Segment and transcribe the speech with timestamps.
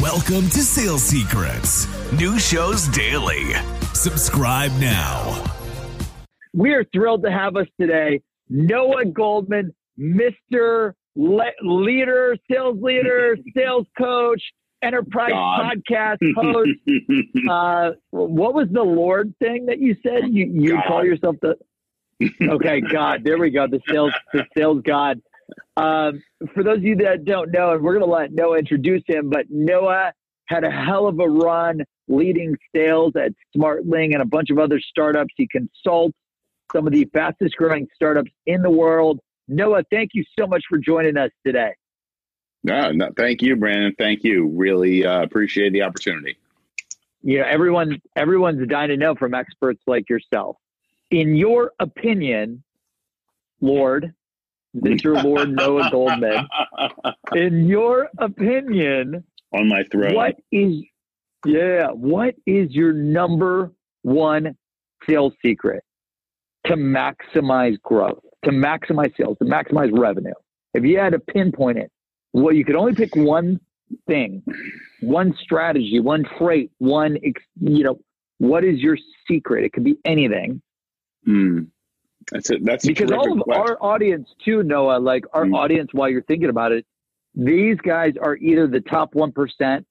[0.00, 1.86] Welcome to Sales Secrets.
[2.12, 3.52] New shows daily.
[3.92, 5.44] Subscribe now.
[6.54, 10.94] We are thrilled to have us today, Noah Goldman, Mr.
[11.16, 14.42] Le- leader, sales leader, sales coach,
[14.80, 15.72] enterprise God.
[15.84, 17.48] podcast host.
[17.50, 20.30] uh, what was the Lord thing that you said?
[20.30, 20.84] You you God.
[20.86, 21.56] call yourself the
[22.48, 23.22] Okay, God.
[23.24, 23.66] There we go.
[23.66, 25.20] The sales the sales God.
[25.76, 26.22] Um,
[26.54, 29.46] for those of you that don't know, and we're gonna let Noah introduce him, but
[29.50, 30.12] Noah
[30.46, 34.80] had a hell of a run leading sales at Smartling and a bunch of other
[34.80, 35.32] startups.
[35.36, 36.16] He consults
[36.72, 39.20] some of the fastest growing startups in the world.
[39.48, 41.72] Noah, thank you so much for joining us today.
[42.62, 43.94] No, no, thank you, Brandon.
[43.98, 44.48] Thank you.
[44.48, 46.36] Really uh, appreciate the opportunity.
[47.22, 50.56] You know, everyone everyone's dying to know from experts like yourself.
[51.10, 52.62] In your opinion,
[53.60, 54.14] Lord,
[54.76, 55.22] Mr.
[55.22, 56.46] Lord Noah Goldman,
[57.34, 60.14] in your opinion, On my throat.
[60.14, 60.84] what is
[61.44, 63.72] yeah, what is your number
[64.02, 64.56] one
[65.08, 65.82] sales secret
[66.66, 70.34] to maximize growth, to maximize sales, to maximize revenue?
[70.74, 71.90] If you had to pinpoint it,
[72.32, 73.58] well, you could only pick one
[74.06, 74.42] thing,
[75.00, 77.18] one strategy, one trait, one
[77.60, 77.98] you know,
[78.38, 79.64] what is your secret?
[79.64, 80.62] It could be anything.
[81.24, 81.62] Hmm.
[82.30, 82.64] That's it.
[82.64, 83.62] That's because all of question.
[83.62, 85.56] our audience too noah like our Mm.
[85.56, 86.86] audience while you're thinking about it
[87.34, 89.84] these guys are either the top 1%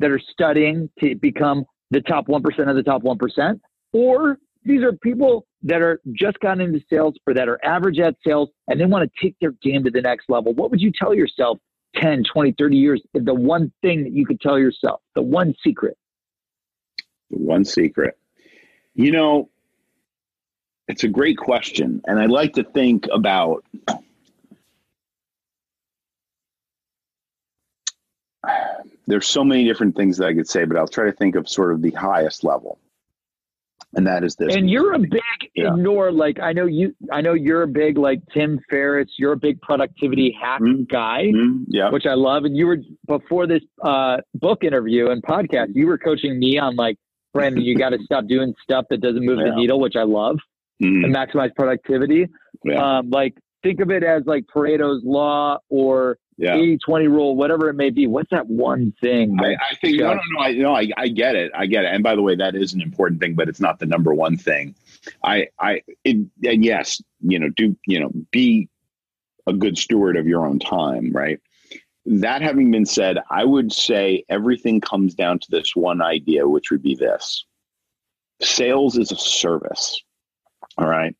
[0.00, 3.60] that are studying to become the top 1% of the top 1%
[3.92, 8.14] or these are people that are just gotten into sales or that are average at
[8.26, 10.90] sales and they want to take their game to the next level what would you
[10.96, 11.58] tell yourself
[11.96, 15.96] 10 20 30 years the one thing that you could tell yourself the one secret
[17.30, 18.16] The One secret.
[18.94, 19.50] You know,
[20.90, 22.02] it's a great question.
[22.06, 23.64] And I like to think about
[29.06, 31.48] there's so many different things that I could say, but I'll try to think of
[31.48, 32.78] sort of the highest level.
[33.94, 34.54] And that is this.
[34.54, 35.20] and you're a big
[35.56, 35.72] Yeah.
[35.74, 39.36] ignore like i know you i know you're a big like tim ferriss you're a
[39.36, 40.86] big productivity hack Mhm.
[40.88, 41.90] guy Mhm, yeah.
[41.90, 42.78] which i love and you were
[43.08, 46.98] before this uh, book interview and podcast you were coaching me on like
[47.34, 50.38] brandon you got to stop doing stuff that doesn't move the needle which i love
[50.82, 52.26] Mhm, and maximize productivity
[52.64, 52.98] yeah.
[52.98, 56.54] um, like think of it as like pareto's law or yeah.
[56.54, 60.14] 80-20 rule whatever it may be what's that one thing I, that- I think no,
[60.14, 60.40] no, no.
[60.40, 61.52] I no, I, I get it.
[61.54, 61.88] I get it.
[61.92, 64.38] And by the way, that is an important thing, but it's not the number one
[64.38, 64.74] thing.
[65.22, 68.70] I, I, it, and yes, you know, do you know, be
[69.46, 71.38] a good steward of your own time, right?
[72.06, 76.70] That having been said, I would say everything comes down to this one idea, which
[76.70, 77.44] would be this:
[78.40, 80.02] sales is a service.
[80.80, 81.14] All right.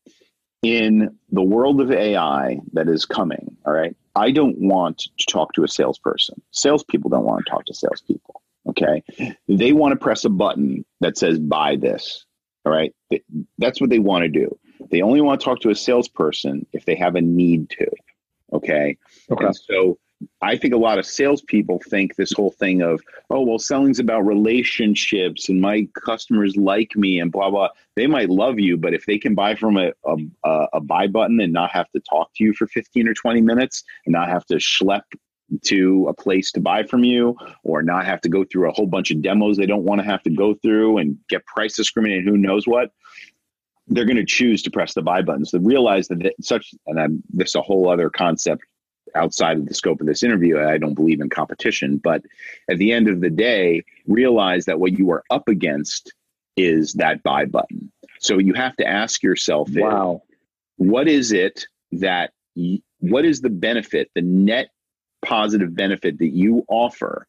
[0.63, 5.53] In the world of AI that is coming, all right, I don't want to talk
[5.53, 6.41] to a salesperson.
[6.51, 8.41] Salespeople don't want to talk to salespeople.
[8.67, 9.03] Okay.
[9.47, 12.25] They want to press a button that says buy this.
[12.63, 12.93] All right.
[13.57, 14.59] That's what they want to do.
[14.91, 17.87] They only want to talk to a salesperson if they have a need to.
[18.53, 18.97] Okay.
[19.31, 19.97] okay And so
[20.41, 24.25] I think a lot of salespeople think this whole thing of, oh, well, selling's about
[24.25, 27.69] relationships and my customers like me and blah, blah.
[27.95, 31.39] They might love you, but if they can buy from a, a, a buy button
[31.39, 34.45] and not have to talk to you for 15 or 20 minutes and not have
[34.47, 35.03] to schlep
[35.65, 38.87] to a place to buy from you or not have to go through a whole
[38.87, 42.25] bunch of demos they don't want to have to go through and get price discriminated,
[42.25, 42.91] who knows what,
[43.87, 45.45] they're going to choose to press the buy button.
[45.45, 48.63] So realize that such, and I'm, this is a whole other concept
[49.15, 50.59] outside of the scope of this interview.
[50.59, 52.23] I don't believe in competition, but
[52.69, 56.13] at the end of the day, realize that what you are up against
[56.57, 57.91] is that buy button.
[58.19, 60.21] So you have to ask yourself, wow
[60.81, 62.31] what is it that,
[62.99, 64.69] what is the benefit, the net
[65.23, 67.27] positive benefit that you offer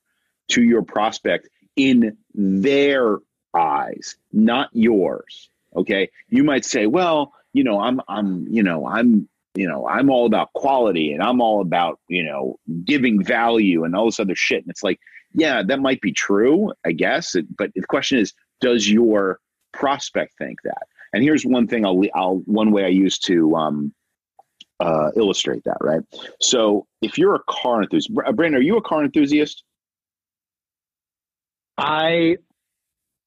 [0.48, 3.18] to your prospect in their
[3.54, 5.50] eyes, not yours?
[5.76, 6.10] Okay.
[6.30, 10.26] You might say, well, you know, I'm, I'm, you know, I'm, you know, I'm all
[10.26, 14.62] about quality and I'm all about, you know, giving value and all this other shit.
[14.62, 14.98] And it's like,
[15.34, 17.36] yeah, that might be true, I guess.
[17.58, 19.40] But the question is, does your
[19.72, 20.86] prospect think that?
[21.12, 23.94] And here's one thing I'll, I'll one way I use to um,
[24.80, 26.00] uh, illustrate that, right?
[26.40, 29.64] So if you're a car enthusiast, Brandon, are you a car enthusiast?
[31.76, 32.36] I,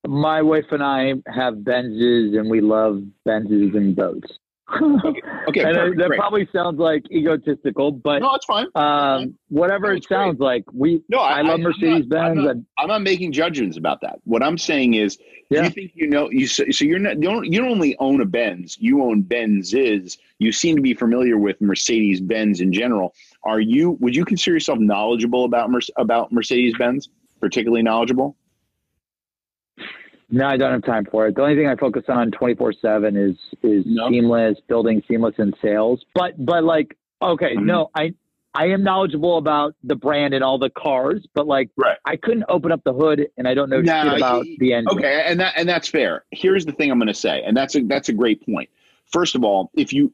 [0.08, 4.40] my wife and I have Benzes, and we love Benzes and boats.
[5.48, 6.20] Okay, and perfect, that great.
[6.20, 8.66] probably sounds like egotistical, but No, it's fine.
[8.76, 10.18] um, whatever No, it it's great.
[10.18, 11.04] sounds like, we.
[11.08, 12.44] No, I, I love I'm Mercedes I'm Benz.
[12.44, 14.20] not- I'm not making judgments about that.
[14.24, 15.20] What I'm saying is,
[15.52, 15.66] Yeah.
[15.66, 18.22] you think you know you so, so you're not you don't you don't only own
[18.22, 20.18] a Benz, you own Benzes.
[20.40, 23.14] You seem to be familiar with Mercedes Benz in general.
[23.44, 23.92] Are you?
[24.02, 27.10] Would you consider yourself knowledgeable about Mer- about Mercedes Benz?
[27.42, 28.36] particularly knowledgeable?
[30.36, 31.36] No, I don't have time for it.
[31.36, 34.10] The only thing I focus on 24 seven is, is No.
[34.10, 36.04] seamless, building seamless in sales.
[36.14, 37.64] But, but like, okay, Mhm.
[37.64, 38.14] no, I,
[38.54, 41.98] I am knowledgeable about the brand and all the cars, but like, Right.
[42.04, 44.98] I couldn't open up the hood and I don't know No, shit about the engine.
[44.98, 46.26] Okay, and that and that's fair.
[46.32, 48.70] Here's the thing I'm going to say, and that's a that's a great point.
[49.06, 50.14] First of all, if you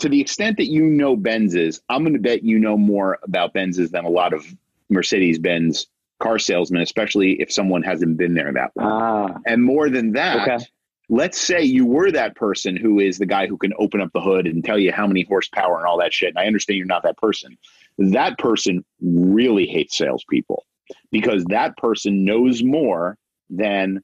[0.00, 3.54] to the extent that you know Benzes, I'm going to bet you know more about
[3.54, 4.44] Benzes than a lot of
[4.90, 5.86] Mercedes Benz
[6.22, 9.32] car salesman, especially if someone hasn't been there that long.
[9.34, 10.64] Ah, And more than that, Okay.
[11.08, 14.20] let's say you were that person who is the guy who can open up the
[14.20, 16.28] hood and tell you how many horsepower and all that shit.
[16.30, 17.58] And I understand you're not that person.
[17.98, 20.64] That person really hates salespeople
[21.10, 23.18] because that person knows more
[23.50, 24.00] than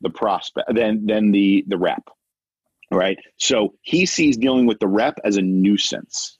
[0.00, 2.02] the prospect than than the the rep.
[2.90, 3.18] All right.
[3.36, 6.38] So he sees dealing with the rep as a nuisance.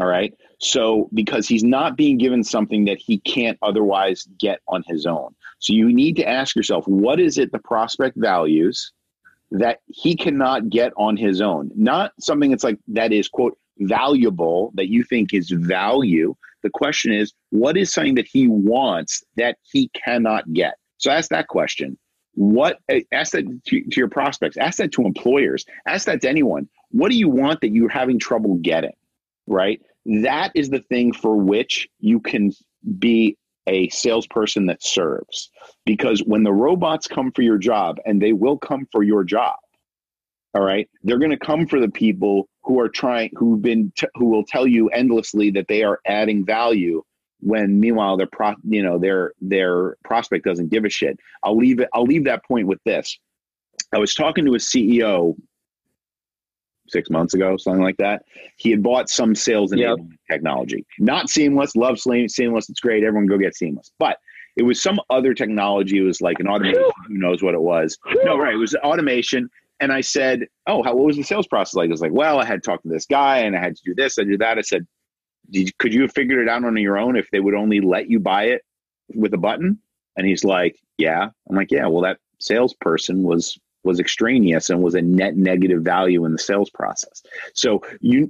[0.00, 0.32] All right.
[0.62, 5.34] So because he's not being given something that he can't otherwise get on his own.
[5.58, 8.92] So you need to ask yourself, what is it the prospect values
[9.50, 11.72] that he cannot get on his own?
[11.74, 16.36] Not something that's like that is quote valuable that you think is value.
[16.62, 20.74] The question is, what is something that he wants that he cannot get?
[20.98, 21.98] So ask that question.
[22.34, 26.28] What eh, ask that to, to your prospects, ask that to employers, ask that to
[26.28, 26.68] anyone.
[26.92, 28.92] What do you want that you're having trouble getting?
[29.48, 29.80] Right?
[30.04, 32.52] That is the thing for which you can
[32.98, 35.50] be a salesperson that serves.
[35.86, 39.56] Because when the robots come for your job, and they will come for your job,
[40.54, 44.08] all right, they're going to come for the people who are trying, who've been, t-
[44.14, 47.02] who will tell you endlessly that they are adding value.
[47.40, 51.18] When meanwhile their pro, you know, their their prospect doesn't give a shit.
[51.42, 51.88] I'll leave it.
[51.92, 53.18] I'll leave that point with this.
[53.92, 55.34] I was talking to a CEO
[56.88, 58.24] six months ago, something like that.
[58.56, 59.98] He had bought some sales Yep.
[60.30, 61.76] technology, not seamless.
[61.76, 62.68] Love seamless.
[62.68, 63.04] It's great.
[63.04, 63.92] Everyone go get seamless.
[63.98, 64.18] But
[64.56, 65.98] it was some other technology.
[65.98, 66.82] It was like an automation.
[67.08, 67.96] Who knows what it was?
[68.24, 68.54] No, right.
[68.54, 69.48] It was automation.
[69.80, 72.38] And I said, "Oh, how, what was the sales process like?" It was like, "Well,
[72.38, 74.36] I had to talk to this guy, and I had to do this, I do
[74.38, 74.86] that." I said,
[75.50, 78.08] Did, "Could you have figured it out on your own if they would only let
[78.08, 78.62] you buy it
[79.14, 79.78] with a button?"
[80.16, 84.94] And he's like, "Yeah." I'm like, "Yeah." Well, that salesperson was was extraneous and was
[84.94, 87.22] a net negative value in the sales process.
[87.54, 88.28] So you,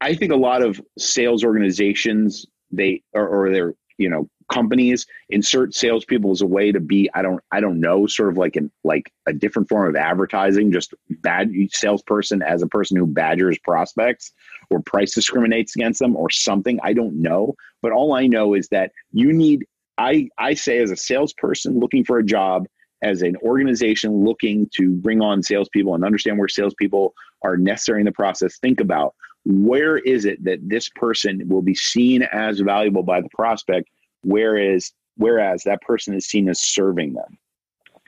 [0.00, 5.74] I think a lot of sales organizations they or, or their you know companies insert
[5.74, 8.70] salespeople as a way to be I don't I don't know sort of like an
[8.82, 14.32] like a different form of advertising, just bad salesperson as a person who badgers prospects
[14.70, 16.78] or price discriminates against them or something.
[16.82, 19.66] I don't know, but all I know is that you need.
[19.96, 22.66] I I say as a salesperson looking for a job,
[23.04, 28.06] as an organization looking to bring on salespeople and understand where salespeople are necessary in
[28.06, 29.14] the process, think about
[29.44, 33.90] where is it that this person will be seen as valuable by the prospect,
[34.22, 37.38] whereas whereas that person is seen as serving them.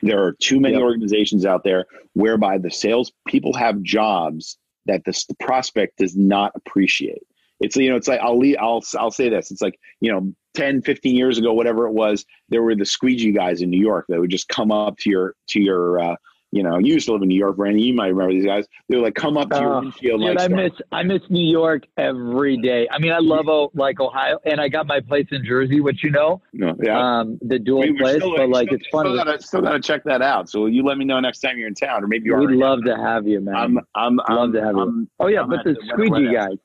[0.02, 0.82] There are too many Yep.
[0.82, 1.84] organizations out there
[2.14, 7.22] whereby the sales people have jobs that the, the prospect does not appreciate.
[7.60, 9.50] It's you know it's like I'll leave, I'll I'll say this.
[9.50, 13.32] It's like you know 10, 15 years ago, whatever it was, there were the squeegee
[13.32, 16.16] guys in New York that would just come up to your to your uh,
[16.52, 17.82] you know you used to live in New York, Randy.
[17.82, 18.66] You might remember these guys.
[18.88, 21.50] They would like come up to your windshield Dude, like I miss I miss New
[21.50, 22.88] York every day.
[22.90, 26.02] I mean, I love oh, like Ohio, and I got my place in Jersey, which
[26.04, 27.20] you know, no, yeah.
[27.20, 28.16] um, the dual We- place.
[28.16, 29.10] still- but like, still- it's funny.
[29.10, 30.48] Still gotta, still gotta check that out.
[30.48, 32.84] So you let me know next time you're in town, or maybe you We'd love
[32.84, 33.54] to have you, man.
[33.54, 34.80] I'm, I'm, I'm, Love to have you.
[34.80, 36.56] I'm- oh yeah, I'm but the squeegee guys.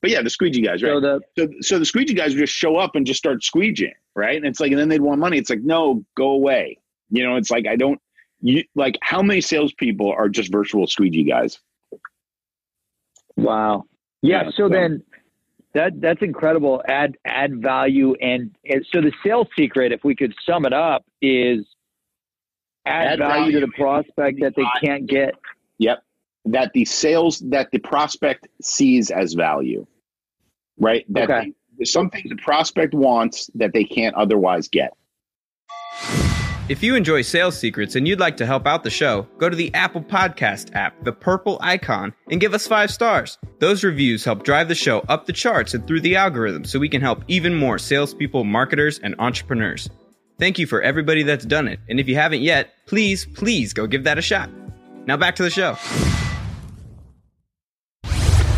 [0.00, 0.90] But yeah, the squeegee guys, right?
[0.90, 3.94] So the So, so the squeegee guys would just show up and just start squeegeeing,
[4.14, 4.36] right?
[4.36, 5.38] And it's like, and then they'd want money.
[5.38, 6.78] It's like, no, go away.
[7.10, 8.00] You know, it's like I don't.
[8.40, 11.58] You like how many salespeople are just virtual squeegee guys?
[13.36, 13.84] wow,
[14.22, 14.44] yeah.
[14.44, 15.02] Yeah, so so- then
[15.74, 16.82] that that's incredible.
[16.88, 21.04] Add add value, and, and so the sales secret, if we could sum it up,
[21.20, 21.66] is
[22.86, 25.34] add, Add value, value to the prospect that they can't get.
[25.78, 26.02] Yep.
[26.52, 29.86] That the sales that the prospect sees as value,
[30.78, 31.04] right?
[31.08, 31.52] That Okay.
[31.78, 34.92] they, something the prospect wants that they can't otherwise get.
[36.68, 39.56] If you enjoy sales secrets and you'd like to help out the show, go to
[39.56, 43.38] the Apple Podcast app, the purple icon, and give us five stars.
[43.58, 46.90] Those reviews help drive the show up the charts and through the algorithm so we
[46.90, 49.88] can help even more salespeople, marketers, and entrepreneurs.
[50.38, 53.86] Thank you for everybody that's done it, and if you haven't yet, please, please go
[53.86, 54.50] give that a shot.
[55.06, 55.74] Now back to the show.